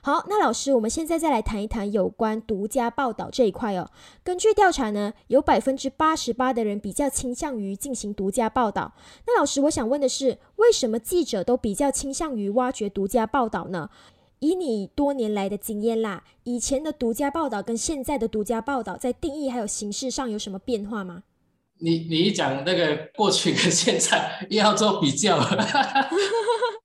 [0.00, 3.90] 好，那老师，我们现在再来谈一谈有关独家报道这一块哦。
[4.22, 8.92] 根据调查呢，有百分之八十八的人比较倾向于进行独家报道。
[9.26, 13.90] 那老师，我想问的是，为什么记者都比较倾向于挖掘独家报道呢？
[14.38, 21.24] 以你多年来的经验啦，以前的独家报道跟现在的独家报道在定义还有形式上有什么变化吗？
[21.84, 25.64] 你你一讲那个过去跟现在， 又要做比较了。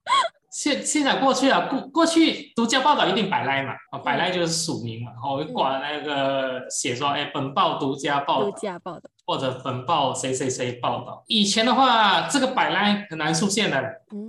[0.59, 11.23] 现现在过去啊，过过去独家报道一定摆赖嘛，啊，摆赖就是署名嘛，然后，挂那个写说，哎，本报独家报独家报道，或者本报谁谁谁报道。
[11.27, 13.77] 以前的话，这个摆赖很难出现的，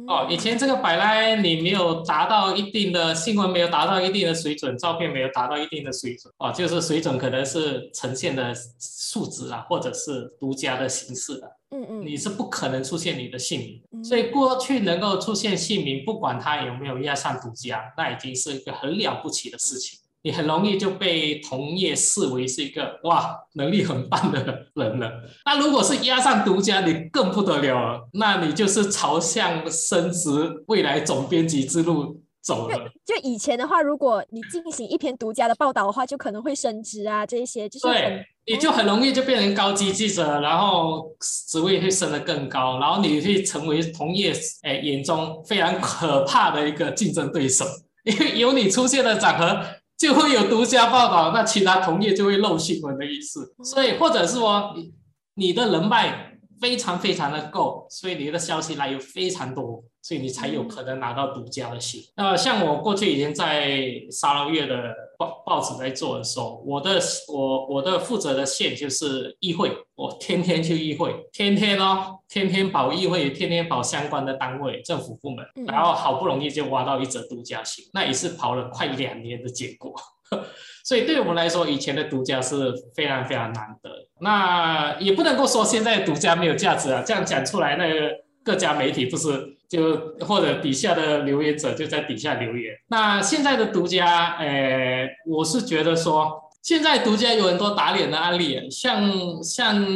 [0.06, 11.50] 哦，以前这个摆赖你没有达到一定的新闻，没有达到一定的水准，照片没有达到一定的水准，哦，就是水准可能是呈现的数值啊，或者是独家的形式的。
[11.70, 19.98] 嗯嗯，你是不可能出现你的姓名，所以过去能够出现姓名，不管他有没有押上独家，那已经是一个很了不起的事情。
[20.22, 25.10] 你很容易就被同业视为是一个哇能力很棒的人了。
[25.46, 30.30] 那如果是押上独家，你更不得了了，那你就是朝向升职
[30.66, 32.20] 未来总编辑之路。
[32.42, 32.90] 走了。
[33.04, 47.64] 就以前的话，如果你进行一篇独家的报道的话，就可能会升职啊，这些就是对，你就很容易就变成高级记者，然后职位会升得更高，然后你会成为同业哎眼中非常可怕的一个竞争对手，
[48.02, 49.64] 因为有你出现的场合，
[49.96, 53.54] 就会有独家报道，那其他同业就会漏新闻的意思。
[53.62, 54.92] 所以或者是说你
[55.34, 59.84] 你的人脉非常非常的够，所以你的消息来源非常多。
[60.02, 62.02] 所以你才有可能拿到独家的信。
[62.16, 64.76] 那像我过去以前在沙捞越的
[65.20, 79.94] 报报纸在做的时候，我的我我的负责的线就是议会，我天天去议会，天天哦，天天跑议会，天天跑相关的单位、政府部门，然后好不容易就挖到一则独家信，那也是跑了快两年的结果。
[80.82, 83.90] 所以对我们来说，以前的独家是非常非常难得。
[84.22, 88.10] 那也不能够说现在独家没有价值啊，这样讲出来，那个
[88.42, 89.59] 各家媒体不是？
[89.70, 92.74] 就或者底下的留言者就在底下留言。
[92.88, 99.86] 那现在的独家，呃，我是觉得说，现在独家有很多打脸的案例，像像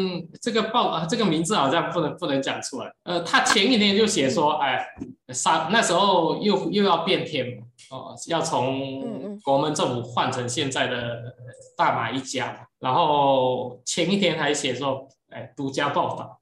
[0.41, 2.93] 这个报啊，这个名字好像不能不能讲出来。
[3.03, 4.87] 呃，他前一天就写说，哎，
[5.31, 7.59] 沙那时候又又要变天
[7.91, 11.35] 哦，要从国门政府换成现在的
[11.77, 16.39] 大马一家，然后前一天还写说，哎，独家报道，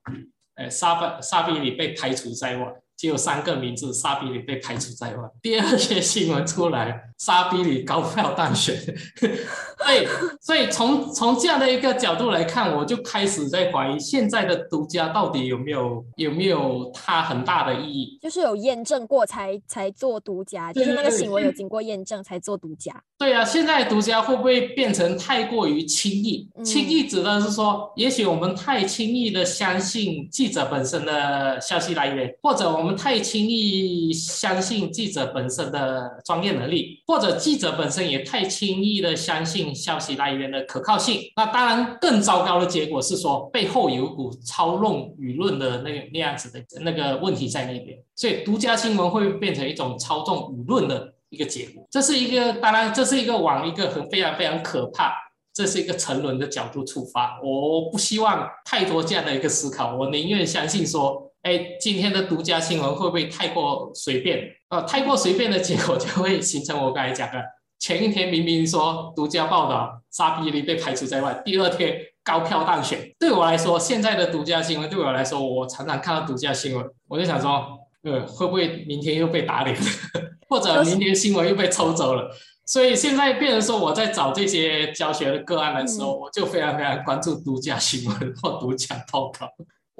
[0.56, 2.66] 哎，沙巴沙比里被排除在外。
[2.96, 5.28] 只有三个名字，沙比里被排除在外。
[5.42, 8.76] 第二些新闻出来，沙比里高票当选。
[9.82, 10.06] 所以，
[10.40, 18.18] 所以从从这样的一个角度来看，我就开始在怀疑现在的独家到底有没有有没有它很大的意义？
[18.20, 22.92] 就是有验证过才才做独家，就是那个行为有经过验证才做独家。
[23.18, 26.48] 对啊，现在独家会不会变成太过于轻易？
[26.64, 32.92] 轻易指的是说，也许我们太轻易的相信记者本身的消息来源，或者我们。
[33.02, 41.20] 太轻易相信记者本身的专业能力，或者记者本身也太轻易的相信消息来源的可靠性。
[41.36, 47.98] 那当然，更糟糕的结果是说背后有股操弄舆论的那个那样子的那个问题在那边。
[48.16, 51.86] 所以独家新闻会变成一种操纵舆论的一个结果。
[51.90, 55.12] 这是一个当然，这是一个往一个很非常非常可怕，
[55.52, 57.38] 这是一个沉沦的角度出发。
[57.44, 61.30] 我不希望太多这样的一个思考，我宁愿相信说。
[61.42, 64.48] 哎，今天的独家新闻会不会太过随便？
[64.68, 67.42] 呃，太过随便的结果就会形成我刚才讲的，
[67.80, 73.12] 前一天明明说独家报道沙比利被排除在外，第二天高票当选。
[73.18, 79.76] 对我来说，现在的独家新闻对我来说，我常常看到独家新闻，我就想说，呃，会不会明天又被打脸，
[80.48, 82.30] 或者明天新闻又被抽走了？
[82.64, 89.48] 所以现在变成说，我在找这些教学的个案的时候，我就非常非常关注独家新闻或独家报道。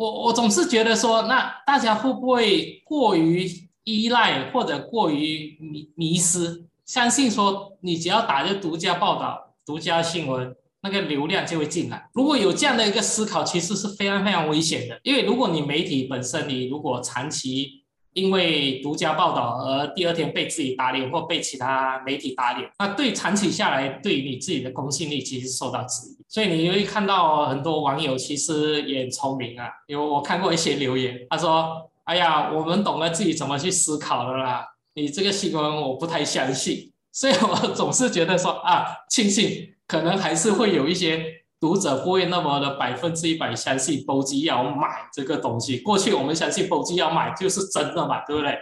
[0.02, 3.48] 我我总是觉得说，那大家会不会过于
[3.84, 12.08] 依赖或者过于迷迷失，相信说你只要打着独家报道、独家新闻，那个流量就会进来。
[12.14, 14.98] 如果有这样的一个思考，其实是非常非常危险的。
[15.04, 17.81] 因为如果你媒体本身，你如果长期
[18.14, 26.16] 因为独家报道而第二天被自己打脸或被其他媒体打脸，那对长期下来对你自己的公信力其实受到质疑。
[26.28, 41.22] 所以你会看到很多网友其实也很聪明啊，因为我看过一些留言，他说：“哎呀，我们懂得自己怎么去思考了啦，你这个新闻我不太相信。”所以我总是觉得说啊，庆幸可能还是会有一些
[41.62, 45.78] 读者不会那么的百分之一百相信波基要买这个东西。
[45.78, 48.58] 过去我们相信波基要买就是真的嘛，对不对？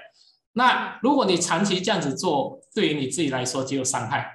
[0.53, 4.27] 那如果你长期这样子做，对于你自己来说只有伤害。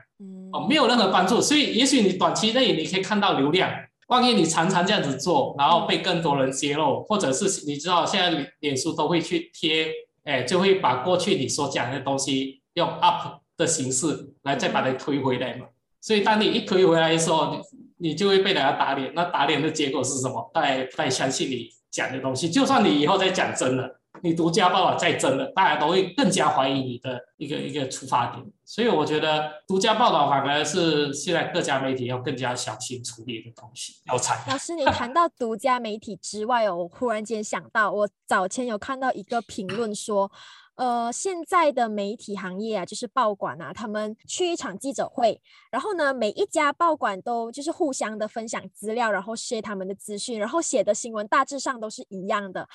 [0.52, 3.70] 哦，没有任何帮助，所以也许你短期内你可以看到流量，
[4.08, 9.90] 万一你常常这样子做，然后被更多人揭露，或者是你知道现在脸书都会去贴，
[10.24, 15.68] 哎，就会把过去你所讲的东西用 up 的形式来再把它推回来嘛。
[16.06, 17.56] 所以当你一推回来的时候，
[17.98, 20.52] 你你就会被人家打脸，那打脸的结果是什么？
[20.54, 28.46] 大家不太相信你讲的东西，就算你以后再讲真的，你独家报道再真的，大家都会更加怀疑你的一个一个出发点。
[28.64, 33.94] 所以我觉得独家报道反而是现在各家媒体要更加小心处理的东西。
[34.06, 34.38] 要惨。
[34.48, 40.32] 老师，你谈到独家媒体之外哦，我忽然间想到，我早前有看到一个评论说。
[40.76, 52.68] 呃，现在的媒体行业啊，就是报馆啊，他们去一场记者会，然后呢，每一家报馆都就是互相的分享资料，然后 share 他们的资讯，然后写的新闻大致上都是一样的。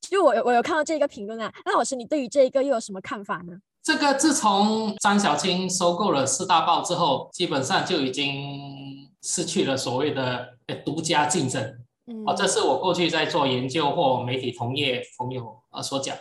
[0.00, 3.58] 就我我有看到这个评论啊，那老师你对于这一个又有什么看法呢？
[3.82, 11.60] 这个自从张小青收购了四大报之后，基本上就已经失去了所谓的独家竞争。
[12.06, 16.16] 嗯，哦，这是我过去在做研究或媒体同业朋友啊所讲。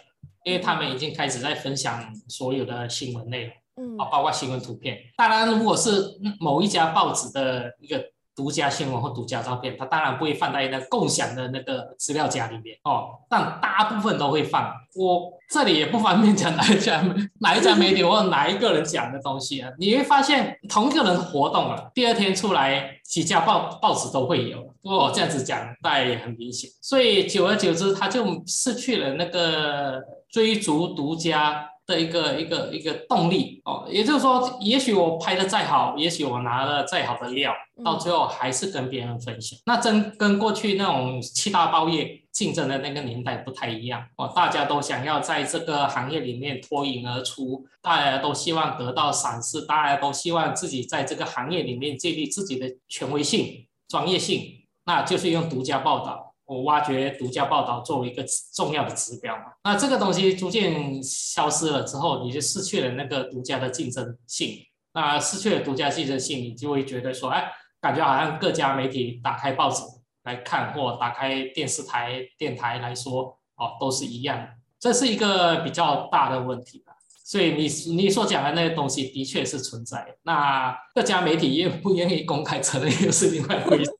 [0.47, 4.97] 因为他们已经开始在分享所有的新闻内容，嗯，啊，包括新闻图片。
[5.17, 8.01] 当然，如果是某一家报纸的一个
[8.33, 13.09] 独家新闻或独家照片，它当然不会放在那共享的那个资料夹里面哦。
[13.29, 14.73] 但大部分都会放。
[14.95, 17.01] 我这里也不方便讲哪一家
[17.39, 19.69] 哪一家媒体或哪一个人讲的东西啊。
[19.79, 24.61] 你会发现，同一个人活动了，第二天出来几家报报纸都会有。
[24.81, 26.69] 不过我这样子讲，大家也很明显。
[26.81, 30.01] 所以久而久之，他就失去了那个。
[30.29, 39.57] 追逐独家的一个一个一个动力哦，也就是说，也许我拍的再好，也许我拿了再好的料，到最后还是跟别人分享。
[39.65, 56.26] 那真跟过去那种七大包业竞争的那个年代不太一样哦，大家都想要在这个行业里面脱颖而出，大家都希望得到赏识，大家都希望自己在这个行业里面建立自己的权威性、专业性，那就是用独家报道。
[56.47, 64.57] 我挖掘独家报道作为一个重要的指标嘛，那这个东西逐渐消失了之后，你就失去了那个独家的竞争性。
[64.93, 69.83] 那失去了独家竞争性，你就会觉得说，哎，感觉好像各家媒体打开报纸
[70.23, 74.47] 来看，或打开电视台、电台来说，哦，都是一样。
[74.79, 76.93] 这是一个比较大的问题吧。
[77.23, 80.15] 所以你你所讲的那些东西的确是存在。
[80.23, 83.91] 那各家媒体愿不愿意公开承认，又是另外一回事。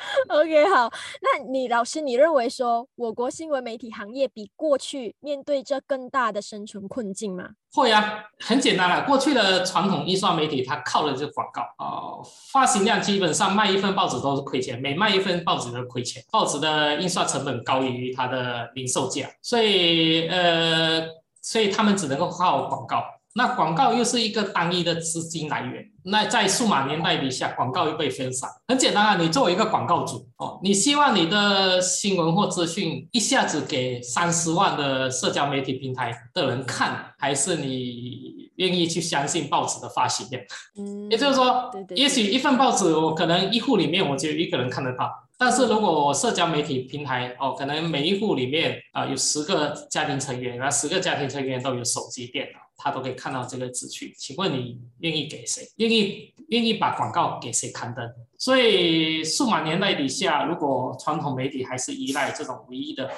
[0.28, 0.90] OK，好，
[1.20, 7.50] 那你老师，你认为说我国新闻媒体行业比过去面对着更大的生存困境吗？
[7.72, 9.04] 会啊，很简单了。
[9.04, 21.06] 过去的传统印刷媒体，它靠的就是广告哦，发行量基本上卖一份报纸都是亏钱，每卖一份报纸都亏钱，报纸的印刷成本高于它的零售价，所以呃，
[21.40, 23.04] 所以他们只能够靠广告。
[23.34, 28.50] 那广告又是一个单一的资金来源，那在数码年代底下，广告又被分散。
[28.66, 40.42] 很简单啊，你作为一个广告主哦，你希望你的新闻或资讯一下子给三十万的社交媒体平台的人看，还是你愿意去相信报纸的发行量？
[40.76, 45.08] 嗯，也就是说，也许一份报纸我可能一户里面我就一个人看得到，
[45.40, 52.58] 但是如果我社交媒体平台哦，可能每一户里面啊有十个家庭成员，那十个家庭成员都有手机、电脑。
[52.82, 55.62] 他都可以看到这个资讯，请问你愿意给谁？
[55.76, 58.10] 愿意愿意把广告给谁刊登？
[58.38, 63.10] 所以数码年代底下，如果传统媒体还是依赖这种唯一的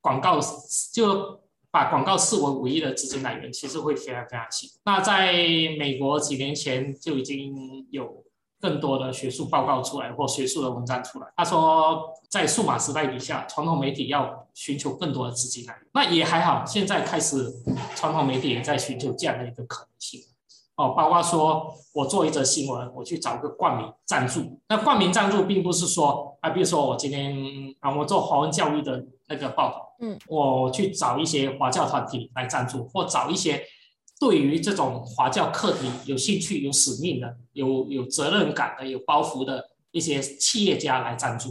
[0.00, 0.40] 广告，
[0.92, 4.76] 就把广告视为唯一的资金来源，其实会非常非常辛苦。
[4.84, 5.32] 那在
[5.78, 8.23] 美国几年前就已经有。
[8.64, 16.64] 更多的学术报告出来或学术的文章出来，他说在数码时代底下，传统媒体要寻求更多的资金来源，那也还好。
[16.64, 17.52] 现在开始，
[17.94, 20.18] 传统媒体也在寻求这样的一个可能性。
[20.76, 24.58] 哦，包括说我做一则新闻，我去找个冠名赞助。
[24.70, 27.36] 那冠名赞助并不是说啊，比如说我今天
[27.80, 33.62] 啊，我做华文教育的那个报道，嗯，我去找一些华教团体来赞助，或找一些。
[34.24, 41.50] 对于这种华教课题有兴趣、有使命的、有有责任感的、有包袱的一些企业家来赞助，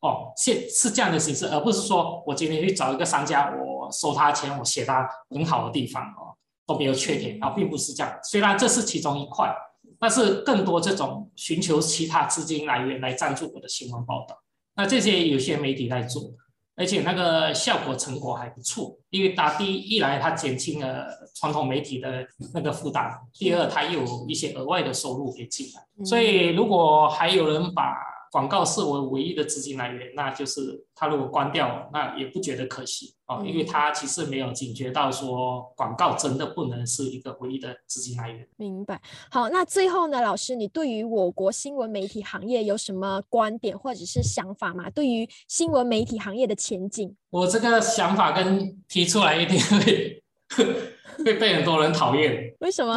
[0.00, 8.18] 哦，是是这样的形式，而不是说我今天去找一个商家，我收他钱，我写他很好的地方哦，都没有缺点啊，并不是这样。
[8.22, 9.50] 虽然这是其中一块，
[9.98, 14.36] 但是更多这种寻求其他资金来源来赞助我的新闻报道，
[14.76, 16.34] 那这些有些媒体在做。
[16.80, 21.06] 而且那个效果成果还不错，因为它第一一来它减轻了
[21.36, 27.94] 传统媒体的那个负担，第二它又有一些额外的收入给进来，所以如果还有人把。
[28.30, 38.46] 广告是我唯一的资金来源，那就是他如果关掉，那也不觉得可惜哦，因为他其实没有警觉到说广告真的不能是一个唯一的资金来源。
[38.56, 39.00] 明白。
[39.32, 44.88] 好，那最后呢，老师，你对于我国新闻媒体行业有什么观点或者是想法吗？
[44.90, 50.22] 对于新闻媒体行业的前景，我这个想法跟提出来一定会
[51.24, 52.54] 会被很多人讨厌。
[52.60, 52.96] 为什么？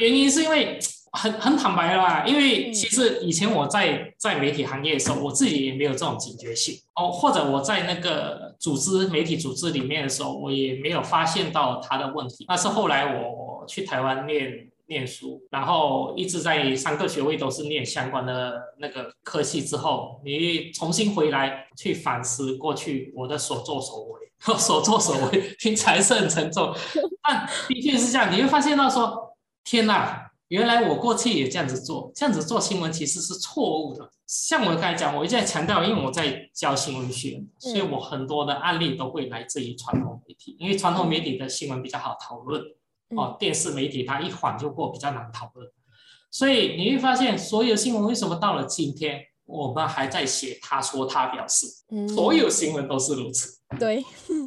[0.00, 0.80] 原因是因为。
[1.12, 12.44] 很很坦白啦，因为其实以前我在在媒体行业的时候，我自己也没有这种警觉性哦，或者我在那个组织媒体组织里面的时候，我也没有发现到他的问题。
[12.46, 24.20] 但是后来我去台湾念念书，然后一直在三个学位都是念相关的那个科系之后，你重新回来去反思过去我的所作所为，
[24.56, 26.74] 所作所为 听起来是很沉重，
[27.22, 30.27] 但的确是这样，你会发现到说，天哪！
[30.48, 34.10] 原来我过去也这样子做，这样子做新闻其实是错误的。
[34.26, 42.62] 像我刚才讲，我一直在强调，因为我在教新闻学，所以我很多的案例都会来自于传统媒体，因为传统媒体的新闻比较好讨论，
[43.16, 45.66] 哦，电视媒体它一晃就过，比较难讨论。
[46.30, 51.66] 所以你会发现，所有新闻为什么到了今天，我们还在写他说他表示，
[52.14, 53.58] 所有新闻都是如此。
[53.78, 54.02] 对，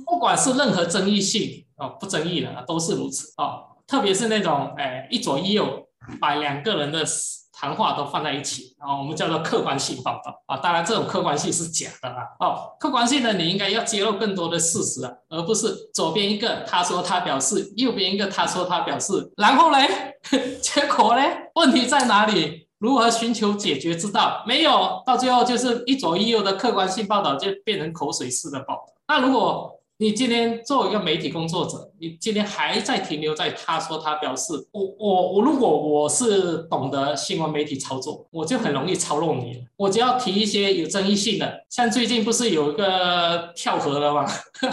[0.06, 5.88] 不管是任何争议性哦，不争议的都是如此哦，特别是那种哎一左一右。
[6.20, 7.06] 把两个人的
[7.54, 10.58] 谈话都放在一起，然后我们叫做客观性报道啊。
[10.58, 12.28] 当然，这种客观性是假的啦。
[12.40, 19.78] 哦，客观性呢，你应该要揭露更多的事实啊，而不是左边一个他说他表示，右边一个他说他表示，然后呢，
[20.62, 21.22] 结果呢，
[21.56, 22.68] 问题在哪里？
[22.80, 24.44] 如何寻求解决之道？
[24.48, 28.86] 没有，到最后就是一左一右的客观性报道就变成口水式的报道。
[29.08, 39.64] 那如果你今天作为一个媒体工作者，你今天还在停留在他说他表示，我我我，如果我是懂得新闻媒体操作，我就很容易操弄你。
[39.78, 44.26] 我只要提一些有争议性的，像最近不是有一个跳河了吗？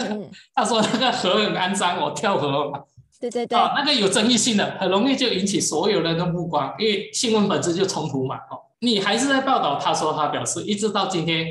[0.55, 2.71] 他说那个河很肮脏，我跳河。
[3.21, 8.35] 对对对，啊，那个有争议性的，很容易就引起所有人的目光，因为新闻本质就冲突嘛。
[8.49, 11.45] 哦，你还是在报道他说他表示，一直到今天，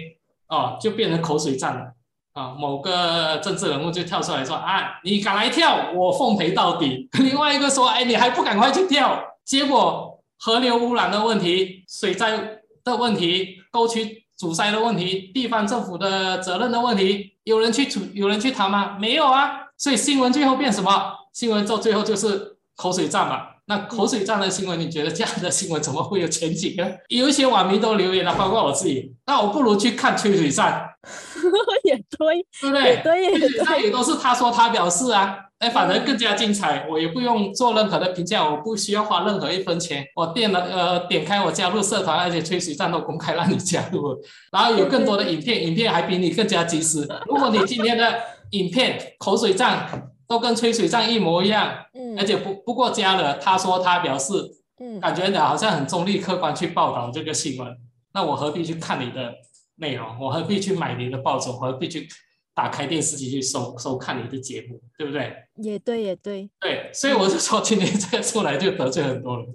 [0.49, 1.93] 哦，就变成口水战了。
[2.39, 7.09] 啊，某个政治人物就跳出来说：“啊，你敢来跳，我奉陪到底。
[7.19, 18.97] ”另外一个说：“哎，你还不赶快去跳？”结果河流污染的问题、水灾的问题、沟渠阻塞的问题、地方政府的责任的问题，有人去处有人去谈吗？
[19.01, 19.51] 没有啊。
[19.77, 21.13] 所以新闻最后变什么？
[21.33, 23.47] 新闻到最后就是口水战嘛。
[23.69, 26.85] 那口水战的新闻，你觉得这样的新闻怎么会有前景呢？
[27.09, 29.15] 有一些网民都留言了，包括我自己。
[29.27, 30.89] 那我不如去看吹水战。
[31.85, 32.97] 也对，对不对？
[33.03, 36.87] 对，那也都是他说他表示啊，哎，反而更加精彩。
[36.91, 40.05] 我也不用做任何的评价，我不需要花任何一分钱。
[40.17, 44.19] 我点了呃，点开我加入社团，而且吹水站都公开让你加入，
[44.51, 47.07] 然后有更多的影片，影片还比你更加及时。
[47.27, 48.15] 如果你今天的
[48.51, 54.35] 影片口水战都跟吹水战一模一样，嗯，而且不不过加了他说他表示，
[54.79, 57.77] 嗯，感觉你好像很中立客观去报道这个新闻，
[58.13, 59.35] 那我何必去看你的？
[59.81, 61.53] 内容，我何必去买你的报纸？
[61.53, 62.09] 何必去
[62.53, 64.81] 打开电视机去收收看你的节目？
[64.99, 65.33] 对不对？
[65.55, 66.51] 也对，也对。
[66.59, 69.47] 对，所以我就说今天这个出来就得罪很多人。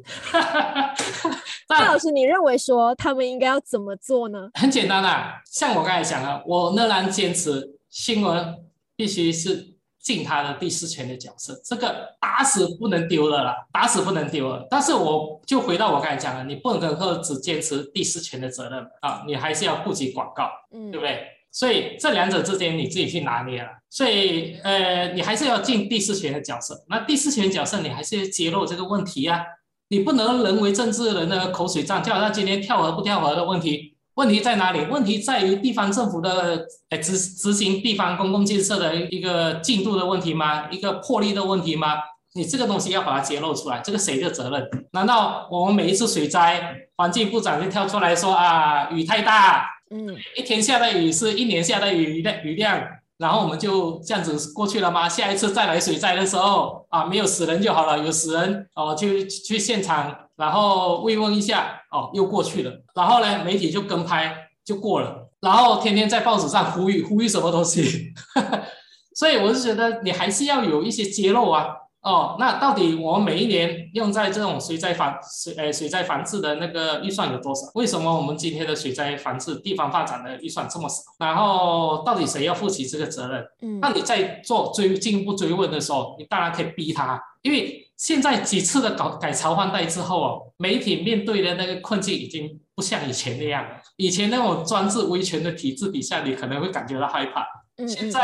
[1.68, 4.50] 那老师，你认为说他们应该要怎么做呢？
[4.54, 8.56] 很简单啦，像我刚才讲了，我仍然坚持新闻
[8.96, 9.73] 必须是。
[10.04, 14.68] 尽他的第四权的角色，这个打死不能丢了啦，打死不能丢了。
[14.70, 21.24] 但是我就回到我刚才讲的，你不能够只坚持第四权的责任啊，你还是要顾及广告，嗯，对不对？
[21.52, 23.70] 所以这两者之间你自己去拿捏了。
[23.90, 26.84] 所以呃，你还是要尽第四权的角色。
[26.90, 29.42] 那第四权角色，你还是要揭露这个问题呀，
[29.88, 33.93] 你不能人为政治人的口水战，就好像今天跳河不跳河的问题。
[34.16, 34.86] 问题在哪里？
[34.86, 40.70] 问题在于地方政府的诶执执行地方公共建设的一个进度的问题吗？
[40.70, 41.96] 一个魄力的问题吗？
[42.36, 44.68] 你这个东西要把它揭露出来，这个谁的责任？
[44.92, 52.82] 难道我们每一次水灾，环境部长就跳出来说啊，雨太大，嗯，一天下的雨是一年下的雨的雨量，
[53.18, 55.10] 然后我们就这样子过去了吗？
[55.10, 60.23] 下一次再来水灾的时候啊，没有死人就好了，有死人哦，就去现场。
[60.36, 62.72] 然后慰问一下，哦，又过去了。
[62.96, 65.30] 然后呢，媒体就跟拍就过了。
[65.42, 68.14] 然后天天在报纸上呼吁呼吁什么东西，
[69.16, 71.68] 所以我是觉得你还是要有一些揭露啊。
[72.02, 77.62] 哦，那到底我们每一年用在这种水灾防水呃水灾防治的那个预算有多少？
[77.76, 81.02] 为什么我们今天的水灾防治地方发展的预算这么少？
[81.20, 83.46] 然后到底谁要负起这个责任？
[83.62, 87.80] 嗯，那你在做追进一步追问的时候，你当然可以逼他，因为。
[87.96, 93.80] 现在几次的搞改朝换代之后哦，媒体面对的那个困境已经不像以前那样了。
[93.96, 97.46] 以前那种专制威权的体制底下，你可能会感觉到害怕。
[97.88, 98.20] 现在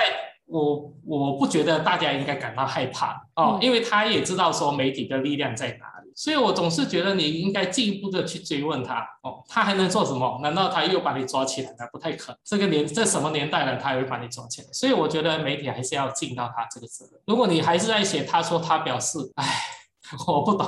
[0.47, 5.85] 我我不觉得大家应该感到害怕哦，因为他也知道说媒体的力量在哪。
[6.19, 10.37] 所以，我总是觉得你应该进一步的去追问他哦，他还能做什么？
[10.43, 11.89] 难道他又把你抓起来了？
[11.93, 12.37] 不太可能。
[12.43, 14.67] 这个年这什么年代了，他会把你抓起来？
[14.73, 17.21] 所以，我觉得媒体还是要尽到他这个责任。
[17.25, 19.45] 如果你还是在写他说他表示，哎，
[20.27, 20.67] 我不懂，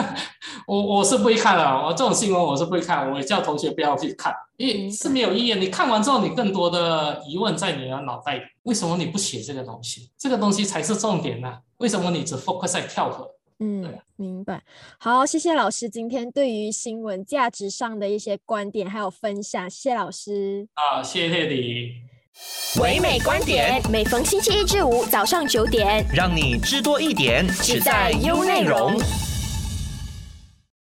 [0.66, 5.52] 我我是不会看了，我这种新闻我是不会看，我也叫同学不要去看，因为是没有意义。
[5.56, 10.10] 你看完之后，你更多的疑问在你的脑袋里，为什么你不写这个东西？
[10.16, 11.58] 这个东西才是重点呢？
[11.76, 13.28] 为什么你只 focus 在跳河？
[13.60, 14.62] 嗯，明白。
[14.98, 20.66] 好，谢谢老师今天对于新闻价值上的一些观点还有分享，谢谢老师。
[20.74, 21.92] 啊，谢谢你。
[22.80, 28.98] 唯美观点，每逢星期一至五早上九点，让你知多一点，只在优内容。